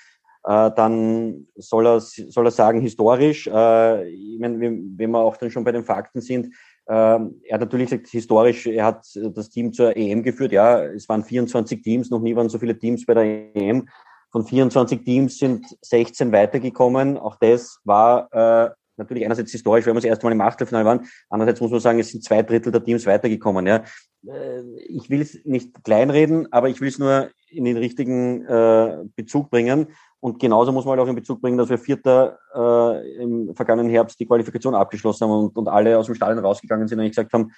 [0.44, 5.50] äh, dann soll er, soll er sagen, historisch, äh, ich meine, wenn wir auch dann
[5.50, 6.54] schon bei den Fakten sind,
[6.90, 11.08] äh, er hat natürlich gesagt, historisch, er hat das Team zur EM geführt, ja, es
[11.08, 13.88] waren 24 Teams, noch nie waren so viele Teams bei der EM.
[14.32, 17.16] von 24 Teams sind 16 weitergekommen.
[17.16, 21.06] Auch das war äh, natürlich einerseits historisch, weil wir das erste Mal im Achtelfinale waren.
[21.28, 23.66] Andererseits muss man sagen, es sind zwei Drittel der Teams weitergekommen.
[23.66, 23.84] Ja.
[24.26, 28.98] Äh, ich will es nicht kleinreden, aber ich will es nur in den richtigen äh,
[29.14, 29.88] Bezug bringen.
[30.20, 33.90] Und genauso muss man halt auch in Bezug bringen, dass wir Vierter äh, im vergangenen
[33.90, 37.32] Herbst die Qualifikation abgeschlossen haben und, und alle aus dem Stadion rausgegangen sind und gesagt
[37.32, 37.52] haben,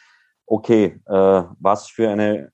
[0.47, 2.53] okay, äh, was für eine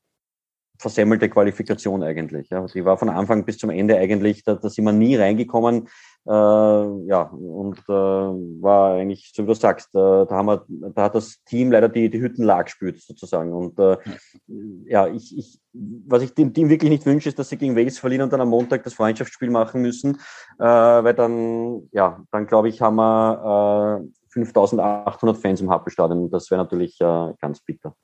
[0.78, 2.48] versemmelte Qualifikation eigentlich.
[2.50, 2.64] Ja.
[2.66, 5.88] Die war von Anfang bis zum Ende eigentlich, da, da sind wir nie reingekommen.
[6.26, 10.64] Äh, ja, und äh, war eigentlich, so wie du sagst, äh, da, haben wir,
[10.94, 13.52] da hat das Team leider die, die Hüttenlage gespürt sozusagen.
[13.52, 13.96] Und äh,
[14.86, 17.98] ja, ich, ich, was ich dem Team wirklich nicht wünsche, ist, dass sie gegen Wales
[17.98, 20.16] verlieren und dann am Montag das Freundschaftsspiel machen müssen,
[20.58, 26.30] äh, weil dann, ja, dann glaube ich, haben wir äh, 5800 Fans im Happelstadion und
[26.30, 27.94] das wäre natürlich äh, ganz bitter.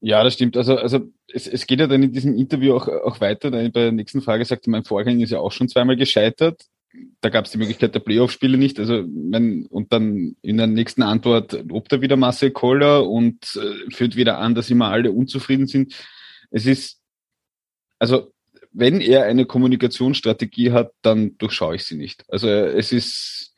[0.00, 0.56] Ja, das stimmt.
[0.56, 1.00] Also, also
[1.32, 3.50] es, es geht ja dann in diesem Interview auch, auch weiter.
[3.50, 6.66] Bei der nächsten Frage sagt mein Vorgänger ist ja auch schon zweimal gescheitert.
[7.20, 8.78] Da gab es die Möglichkeit der Playoff-Spiele nicht.
[8.78, 13.90] Also wenn, und dann in der nächsten Antwort lobt er wieder Marcel Koller und äh,
[13.90, 15.94] führt wieder an, dass immer alle unzufrieden sind.
[16.50, 17.00] Es ist,
[17.98, 18.32] also
[18.72, 22.24] wenn er eine Kommunikationsstrategie hat, dann durchschaue ich sie nicht.
[22.28, 23.54] Also es ist,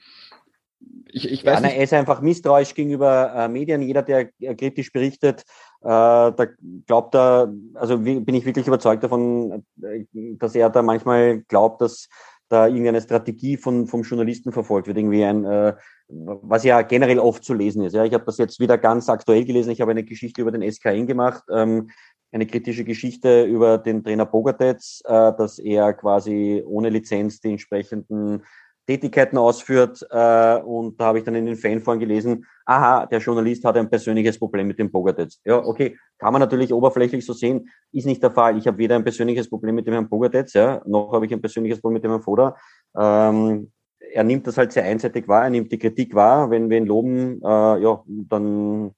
[1.11, 1.77] ich, ich weiß ja, nicht.
[1.77, 3.83] er ist einfach misstrauisch gegenüber äh, Medien.
[3.83, 5.43] Jeder, der äh, kritisch berichtet,
[5.81, 6.47] da
[6.87, 12.09] glaubt er, also bin ich wirklich überzeugt davon, äh, dass er da manchmal glaubt, dass
[12.49, 15.75] da irgendeine Strategie von, vom Journalisten verfolgt wird, irgendwie ein, äh,
[16.09, 17.93] was ja generell oft zu lesen ist.
[17.93, 19.71] Ja, ich habe das jetzt wieder ganz aktuell gelesen.
[19.71, 21.91] Ich habe eine Geschichte über den SKN gemacht, ähm,
[22.33, 28.43] eine kritische Geschichte über den Trainer Bogatets, äh, dass er quasi ohne Lizenz die entsprechenden
[28.89, 30.01] Tätigkeiten ausführt.
[30.11, 33.91] Äh, und da habe ich dann in den Fanforen gelesen, aha, der Journalist hat ein
[33.91, 35.41] persönliches Problem mit dem Bogatets.
[35.45, 38.57] Ja, okay, kann man natürlich oberflächlich so sehen, ist nicht der Fall.
[38.57, 41.41] Ich habe weder ein persönliches Problem mit dem Herrn Bogatets, ja, noch habe ich ein
[41.41, 42.57] persönliches Problem mit dem Herrn Foda.
[42.97, 43.71] Ähm,
[44.11, 46.51] er nimmt das halt sehr einseitig wahr, er nimmt die Kritik wahr.
[46.51, 48.95] Wenn wir ihn loben, äh, ja, dann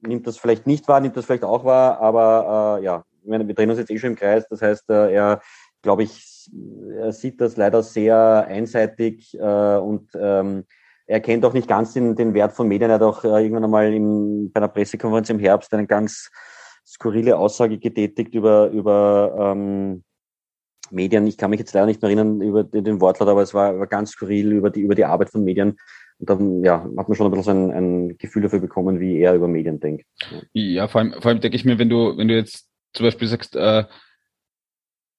[0.00, 3.68] nimmt das vielleicht nicht wahr, nimmt das vielleicht auch wahr, aber äh, ja, wir drehen
[3.68, 4.48] uns jetzt eh schon im Kreis.
[4.48, 5.42] Das heißt, äh, er,
[5.82, 6.50] glaube ich,
[6.96, 10.64] er sieht das leider sehr einseitig äh, und ähm,
[11.06, 12.90] er kennt auch nicht ganz den, den Wert von Medien.
[12.90, 16.30] Er hat auch äh, irgendwann einmal im, bei einer Pressekonferenz im Herbst eine ganz
[16.86, 20.04] skurrile Aussage getätigt über, über ähm,
[20.90, 21.26] Medien.
[21.26, 23.86] Ich kann mich jetzt leider nicht mehr erinnern über den, Wortlaut, aber es war, war
[23.86, 25.78] ganz skurril über die, über die Arbeit von Medien.
[26.18, 29.34] Und dann ja, hat man schon ein bisschen ein, ein Gefühl dafür bekommen, wie er
[29.34, 30.04] über Medien denkt.
[30.52, 33.28] Ja, vor allem, vor allem denke ich mir, wenn du, wenn du jetzt zum Beispiel
[33.28, 33.84] sagst, äh,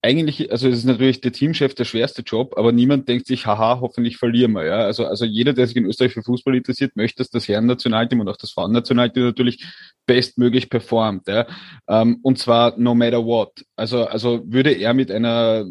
[0.02, 3.80] eigentlich, also es ist natürlich der Teamchef der schwerste Job, aber niemand denkt sich, haha,
[3.82, 4.66] hoffentlich verlieren wir.
[4.66, 4.78] Ja?
[4.80, 8.30] Also, also jeder, der sich in Österreich für Fußball interessiert, möchte, dass das Herren-Nationalteam und
[8.30, 9.66] auch das Frauen-Nationalteam natürlich
[10.06, 11.28] bestmöglich performt.
[11.28, 11.48] Ja?
[11.90, 13.52] Ähm, und zwar no matter what.
[13.76, 15.66] Also, also würde er mit einer,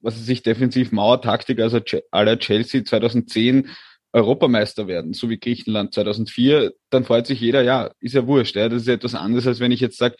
[0.00, 3.68] was weiß ich, defensiv Mauertaktik, also aller Chelsea 2010
[4.14, 8.56] Europameister werden, so wie Griechenland 2004, dann freut sich jeder, ja, ist ja wurscht.
[8.56, 8.68] Ja?
[8.70, 10.16] Das ist etwas anderes, als wenn ich jetzt sage,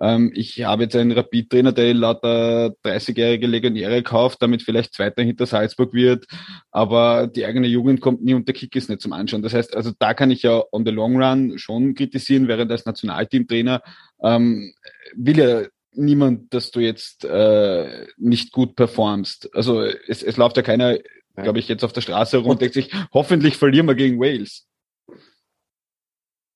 [0.00, 5.46] ähm, ich habe jetzt einen Rapid-Trainer, der lauter 30-jährige Legionäre kauft, damit vielleicht Zweiter hinter
[5.46, 6.26] Salzburg wird,
[6.70, 9.42] aber die eigene Jugend kommt nie unter Kickis nicht zum Anschauen.
[9.42, 12.84] Das heißt, also da kann ich ja on the long run schon kritisieren, während als
[12.84, 13.82] Nationalteamtrainer
[14.22, 14.72] ähm,
[15.16, 19.54] will ja niemand, dass du jetzt äh, nicht gut performst.
[19.54, 20.98] Also es, es läuft ja keiner,
[21.34, 24.67] glaube ich, jetzt auf der Straße herum und denkt sich, hoffentlich verlieren wir gegen Wales.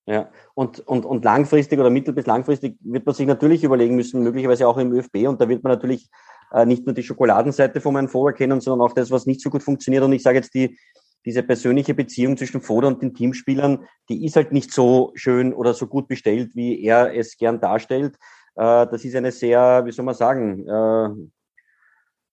[0.04, 4.22] Ja, und, und, und langfristig oder mittel- bis langfristig wird man sich natürlich überlegen müssen,
[4.22, 6.10] möglicherweise auch im ÖFB, und da wird man natürlich
[6.52, 9.48] äh, nicht nur die Schokoladenseite von meinem Foda kennen, sondern auch das, was nicht so
[9.48, 10.02] gut funktioniert.
[10.02, 10.76] Und ich sage jetzt, die,
[11.24, 15.72] diese persönliche Beziehung zwischen Foda und den Teamspielern, die ist halt nicht so schön oder
[15.72, 18.16] so gut bestellt, wie er es gern darstellt.
[18.56, 21.10] Äh, das ist eine sehr, wie soll man sagen, äh,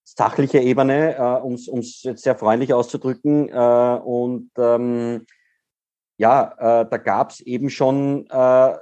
[0.03, 3.49] sachliche Ebene, äh, um es jetzt sehr freundlich auszudrücken.
[3.49, 5.25] Äh, und ähm,
[6.19, 8.73] ja, äh, da gab es eben schon äh,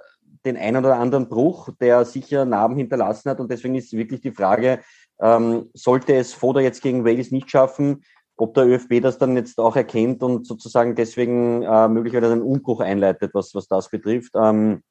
[0.44, 3.40] den einen oder anderen Bruch, der sicher Narben hinterlassen hat.
[3.40, 4.80] Und deswegen ist wirklich die Frage,
[5.22, 8.04] ähm, sollte es Foda jetzt gegen Wales nicht schaffen,
[8.38, 12.82] ob der ÖFB das dann jetzt auch erkennt und sozusagen deswegen äh, möglicherweise einen Umbruch
[12.82, 14.32] einleitet, was, was das betrifft.
[14.36, 14.82] Ähm,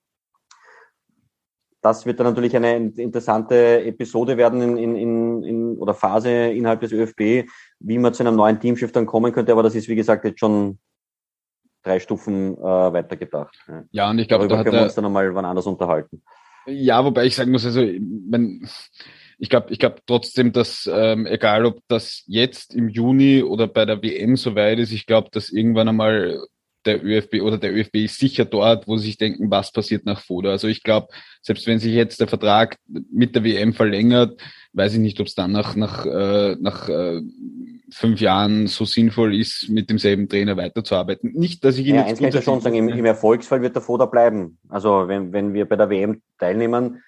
[1.82, 6.80] das wird dann natürlich eine interessante Episode werden in, in, in, in, oder Phase innerhalb
[6.80, 7.48] des ÖFB,
[7.80, 9.50] wie man zu einem neuen Teamschiff dann kommen könnte.
[9.50, 10.78] Aber das ist, wie gesagt, jetzt schon
[11.86, 13.56] drei Stufen äh, weitergedacht.
[13.68, 13.84] Ja.
[13.90, 16.22] ja, und ich glaube, da können wir uns dann einmal wann anders unterhalten.
[16.66, 18.68] Ja, wobei ich sagen muss, also wenn,
[19.38, 23.84] ich glaube ich glaube trotzdem, dass ähm, egal ob das jetzt im Juni oder bei
[23.84, 26.40] der WM soweit ist, ich glaube, dass irgendwann einmal
[26.86, 30.20] der ÖFB oder der ÖFB ist sicher dort, wo sie sich denken, was passiert nach
[30.20, 30.50] Foda.
[30.50, 31.08] Also ich glaube,
[31.42, 34.40] selbst wenn sich jetzt der Vertrag mit der WM verlängert,
[34.72, 37.20] weiß ich nicht, ob es dann nach, nach, äh, nach äh,
[37.96, 41.32] fünf Jahren so sinnvoll ist, mit demselben Trainer weiterzuarbeiten.
[41.32, 43.74] Nicht, dass ich ihn ja, jetzt eins kann ich schon sagen, im, im Erfolgsfall wird
[43.74, 44.58] der Foda bleiben.
[44.68, 47.02] Also wenn, wenn wir bei der WM teilnehmen,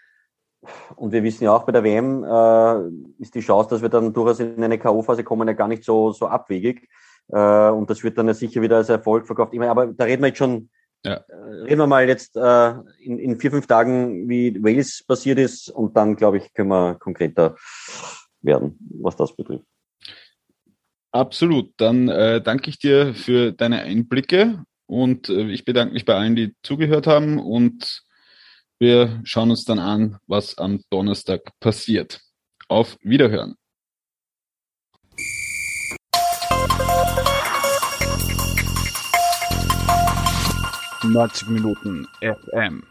[0.97, 4.13] und wir wissen ja auch, bei der WM äh, ist die Chance, dass wir dann
[4.13, 6.89] durchaus in eine K.O.-Phase kommen, ja gar nicht so, so abwegig.
[7.29, 9.53] Äh, und das wird dann ja sicher wieder als Erfolg verkauft.
[9.53, 10.71] Ich meine, aber da reden wir jetzt schon,
[11.05, 11.15] ja.
[11.29, 12.71] äh, reden wir mal jetzt äh,
[13.01, 15.69] in, in vier, fünf Tagen, wie Wales passiert ist.
[15.69, 17.57] Und dann, glaube ich, können wir konkreter
[18.41, 19.67] werden, was das betrifft.
[21.13, 21.73] Absolut.
[21.79, 26.37] Dann äh, danke ich dir für deine Einblicke und äh, ich bedanke mich bei allen,
[26.37, 28.03] die zugehört haben und
[28.79, 32.21] wir schauen uns dann an, was am Donnerstag passiert.
[32.69, 33.57] Auf Wiederhören.
[41.05, 42.83] Neunzig Minuten FM.